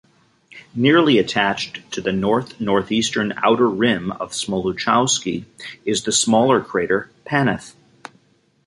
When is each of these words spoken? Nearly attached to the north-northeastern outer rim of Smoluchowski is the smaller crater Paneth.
Nearly 0.73 1.19
attached 1.19 1.91
to 1.91 2.01
the 2.01 2.11
north-northeastern 2.11 3.33
outer 3.37 3.69
rim 3.69 4.11
of 4.13 4.31
Smoluchowski 4.31 5.45
is 5.85 6.01
the 6.05 6.11
smaller 6.11 6.59
crater 6.59 7.11
Paneth. 7.23 7.75